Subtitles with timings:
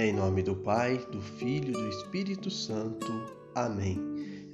[0.00, 3.12] Em nome do Pai, do Filho e do Espírito Santo.
[3.52, 3.98] Amém.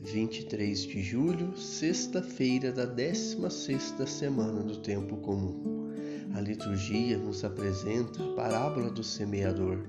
[0.00, 5.92] 23 de julho, sexta-feira da 16ª semana do tempo comum.
[6.34, 9.84] A liturgia nos apresenta a parábola do semeador.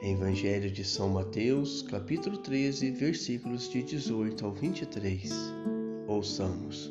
[0.00, 5.30] Evangelho de São Mateus, capítulo 13, versículos de 18 ao 23.
[6.08, 6.90] Ouçamos.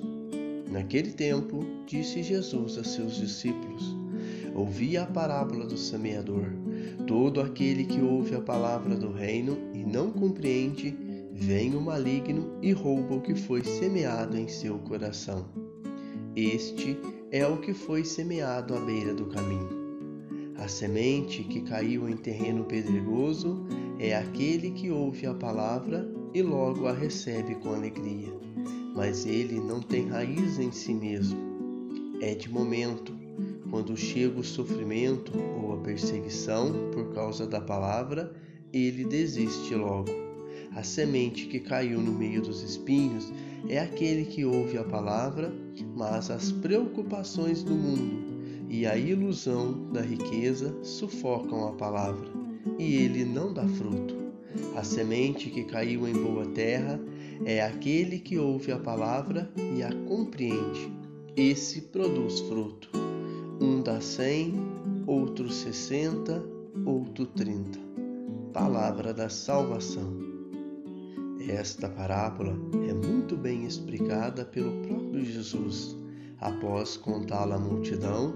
[0.69, 4.02] Naquele tempo, disse Jesus a seus discípulos:
[4.55, 6.45] Ouvi a parábola do semeador.
[7.07, 10.95] Todo aquele que ouve a palavra do reino e não compreende,
[11.31, 15.45] vem o maligno e rouba o que foi semeado em seu coração.
[16.35, 16.97] Este
[17.31, 19.83] é o que foi semeado à beira do caminho.
[20.55, 23.65] A semente que caiu em terreno pedregoso
[23.99, 28.31] é aquele que ouve a palavra e logo a recebe com alegria,
[28.95, 31.39] mas ele não tem raiz em si mesmo.
[32.21, 33.13] É de momento,
[33.73, 38.31] quando chega o sofrimento ou a perseguição por causa da palavra,
[38.71, 40.11] ele desiste logo.
[40.75, 43.33] A semente que caiu no meio dos espinhos
[43.67, 45.51] é aquele que ouve a palavra,
[45.95, 52.29] mas as preocupações do mundo e a ilusão da riqueza sufocam a palavra,
[52.77, 54.15] e ele não dá fruto.
[54.75, 57.01] A semente que caiu em boa terra
[57.43, 60.93] é aquele que ouve a palavra e a compreende.
[61.35, 63.12] Esse produz fruto.
[63.63, 64.55] Um dá cem,
[65.07, 66.43] outro sessenta,
[66.85, 67.79] outro trinta.
[68.51, 70.17] Palavra da salvação.
[71.47, 75.95] Esta parábola é muito bem explicada pelo próprio Jesus.
[76.41, 78.33] Após contá-la à multidão,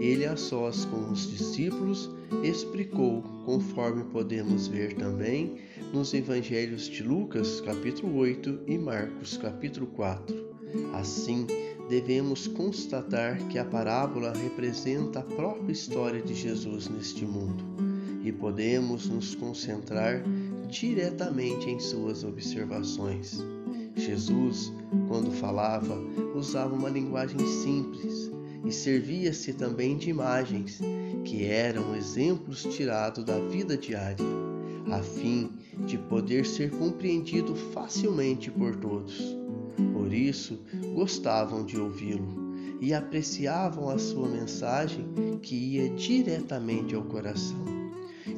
[0.00, 2.08] ele a sós com os discípulos
[2.42, 5.58] explicou, conforme podemos ver também
[5.92, 10.50] nos evangelhos de Lucas, capítulo 8 e Marcos, capítulo 4.
[10.94, 11.46] Assim,
[11.88, 17.64] devemos constatar que a parábola representa a própria história de Jesus neste mundo
[18.22, 20.22] e podemos nos concentrar
[20.68, 23.44] diretamente em suas observações.
[23.96, 24.72] Jesus,
[25.08, 25.98] quando falava,
[26.34, 28.30] usava uma linguagem simples
[28.64, 30.78] e servia-se também de imagens,
[31.24, 34.24] que eram exemplos tirados da vida diária,
[34.90, 35.50] a fim
[35.86, 39.36] de poder ser compreendido facilmente por todos.
[39.92, 40.58] Por isso,
[40.94, 42.50] gostavam de ouvi-lo
[42.80, 45.06] e apreciavam a sua mensagem
[45.42, 47.64] que ia diretamente ao coração.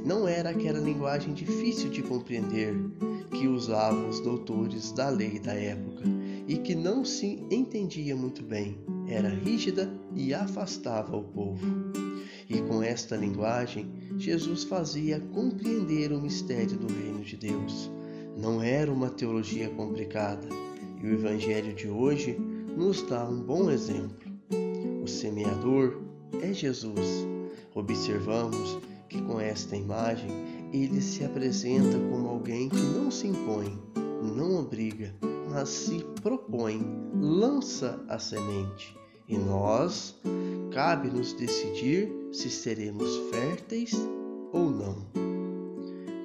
[0.05, 2.75] Não era aquela linguagem difícil de compreender
[3.31, 6.03] que usavam os doutores da lei da época
[6.47, 11.67] e que não se entendia muito bem, era rígida e afastava o povo.
[12.49, 17.91] E com esta linguagem, Jesus fazia compreender o mistério do reino de Deus.
[18.37, 20.49] Não era uma teologia complicada,
[21.03, 22.39] e o Evangelho de hoje
[22.77, 24.31] nos dá um bom exemplo.
[25.03, 26.01] O semeador
[26.43, 27.27] é Jesus.
[27.75, 28.79] Observamos
[29.09, 30.31] que com esta imagem
[30.73, 33.79] ele se apresenta como alguém que não se impõe,
[34.37, 35.15] não obriga,
[35.51, 36.81] mas se propõe,
[37.15, 39.02] lança a semente.
[39.29, 40.15] E nós,
[40.73, 43.93] cabe-nos decidir se seremos férteis
[44.53, 44.97] ou não.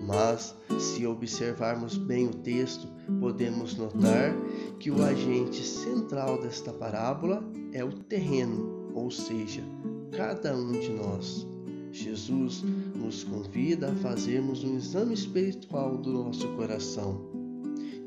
[0.05, 2.87] Mas, se observarmos bem o texto,
[3.19, 4.33] podemos notar
[4.79, 7.43] que o agente central desta parábola
[7.73, 9.63] é o terreno, ou seja,
[10.11, 11.45] cada um de nós.
[11.91, 12.63] Jesus
[12.95, 17.29] nos convida a fazermos um exame espiritual do nosso coração,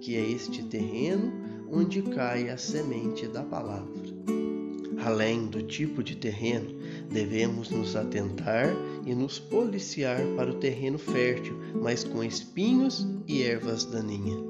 [0.01, 1.33] que é este terreno
[1.71, 4.00] onde cai a semente da palavra.
[5.05, 6.75] Além do tipo de terreno,
[7.11, 8.69] devemos nos atentar
[9.07, 14.41] e nos policiar para o terreno fértil, mas com espinhos e ervas daninhas.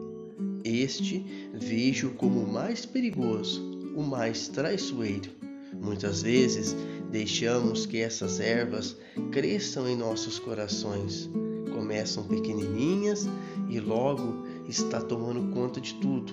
[0.65, 1.25] Este
[1.55, 3.63] vejo como o mais perigoso,
[3.95, 5.31] o mais traiçoeiro.
[5.73, 6.77] Muitas vezes
[7.11, 8.97] deixamos que essas ervas
[9.31, 11.31] cresçam em nossos corações.
[11.73, 13.29] Começam pequenininhas
[13.69, 16.33] e logo está tomando conta de tudo.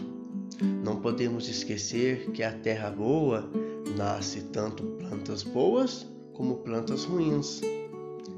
[0.83, 3.49] Não podemos esquecer que a terra boa
[3.95, 7.61] nasce tanto plantas boas como plantas ruins.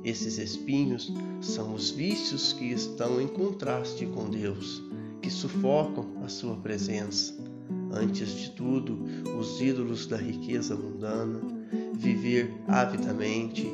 [0.04, 1.12] Esses espinhos
[1.42, 4.81] são os vícios que estão em contraste com Deus,
[5.22, 7.36] que sufocam a sua presença.
[7.92, 9.00] Antes de tudo,
[9.38, 11.42] os ídolos da riqueza mundana,
[11.94, 13.68] viver avidamente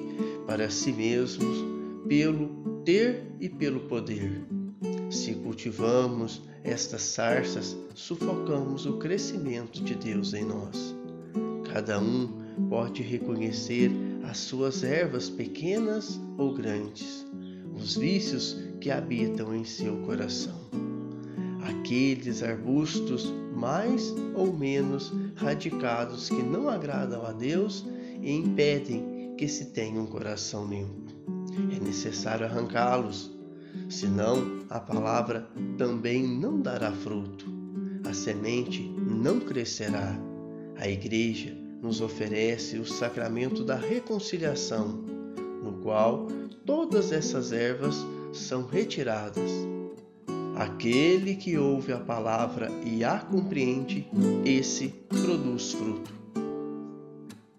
[0.48, 1.64] para si mesmos,
[2.08, 4.46] pelo ter e pelo poder.
[5.10, 10.96] Se cultivamos estas sarças, sufocamos o crescimento de Deus em nós.
[11.76, 12.30] Cada um
[12.70, 13.92] pode reconhecer
[14.24, 17.28] as suas ervas pequenas ou grandes,
[17.76, 20.56] os vícios que habitam em seu coração.
[21.64, 27.86] Aqueles arbustos mais ou menos radicados que não agradam a Deus
[28.22, 31.12] e impedem que se tenha um coração limpo.
[31.76, 33.30] É necessário arrancá-los,
[33.90, 35.46] senão a palavra
[35.78, 37.54] também não dará fruto.
[38.08, 40.18] A semente não crescerá.
[40.78, 44.88] A igreja nos oferece o sacramento da reconciliação,
[45.64, 46.28] no qual
[46.66, 47.96] todas essas ervas
[48.34, 49.52] são retiradas.
[50.56, 54.08] Aquele que ouve a palavra e a compreende,
[54.46, 56.14] esse produz fruto.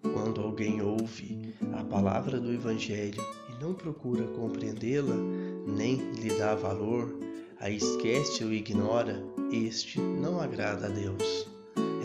[0.01, 5.15] Quando alguém ouve a palavra do Evangelho e não procura compreendê-la,
[5.67, 7.15] nem lhe dá valor,
[7.59, 11.56] a esquece ou ignora, este não agrada a Deus.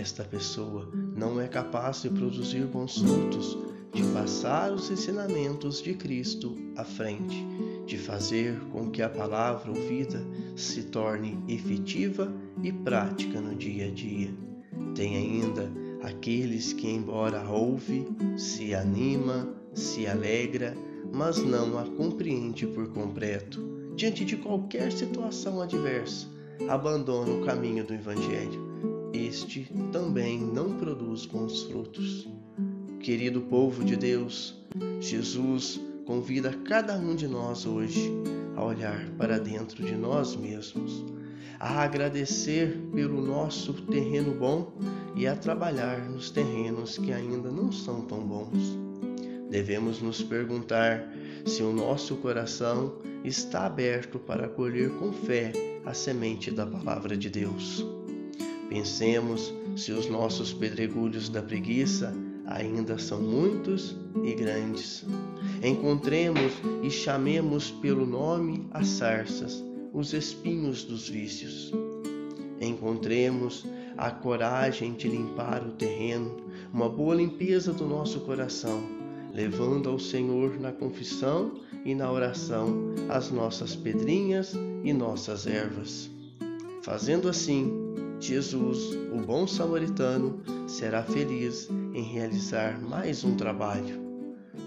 [0.03, 3.57] Esta pessoa não é capaz de produzir bons frutos,
[3.95, 7.47] de passar os ensinamentos de Cristo à frente,
[7.87, 10.21] de fazer com que a palavra ouvida
[10.57, 12.35] se torne efetiva
[12.65, 14.35] e prática no dia a dia.
[14.97, 15.71] Tem ainda
[16.03, 18.05] aqueles que, embora ouve,
[18.37, 20.77] se anima, se alegra,
[21.13, 23.93] mas não a compreende por completo.
[23.95, 26.27] Diante de qualquer situação adversa,
[26.69, 28.72] abandona o caminho do Evangelho.
[29.33, 32.29] Este também não produz bons frutos.
[33.01, 34.63] Querido povo de Deus,
[35.01, 38.13] Jesus convida cada um de nós hoje
[38.55, 41.03] a olhar para dentro de nós mesmos,
[41.59, 44.71] a agradecer pelo nosso terreno bom
[45.17, 48.79] e a trabalhar nos terrenos que ainda não são tão bons.
[49.49, 51.11] Devemos nos perguntar
[51.47, 55.53] se o nosso coração está aberto para acolher com fé
[55.87, 58.02] a semente da palavra de Deus.
[58.73, 62.17] Pensemos se os nossos pedregulhos da preguiça
[62.47, 65.05] ainda são muitos e grandes.
[65.63, 71.71] Encontremos e chamemos pelo nome as sarças, os espinhos dos vícios.
[72.63, 73.67] Encontremos
[73.99, 76.35] a coragem de limpar o terreno,
[76.73, 78.83] uma boa limpeza do nosso coração,
[79.35, 86.11] levando ao Senhor na confissão e na oração as nossas pedrinhas e nossas ervas.
[86.81, 87.92] Fazendo assim,
[88.23, 94.01] Jesus, o bom samaritano, será feliz em realizar mais um trabalho,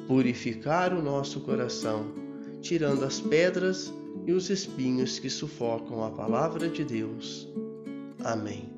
[0.07, 2.13] purificar o nosso coração,
[2.61, 3.93] tirando as pedras
[4.27, 7.47] e os espinhos que sufocam a palavra de Deus.
[8.25, 8.74] Amém.